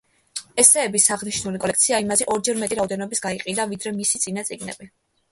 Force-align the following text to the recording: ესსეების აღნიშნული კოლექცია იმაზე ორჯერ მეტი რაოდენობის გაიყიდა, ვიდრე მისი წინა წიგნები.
ესსეების 0.61 1.03
აღნიშნული 1.15 1.59
კოლექცია 1.65 1.99
იმაზე 2.05 2.25
ორჯერ 2.35 2.61
მეტი 2.63 2.77
რაოდენობის 2.79 3.21
გაიყიდა, 3.25 3.67
ვიდრე 3.75 3.93
მისი 3.99 4.23
წინა 4.25 4.45
წიგნები. 4.49 4.89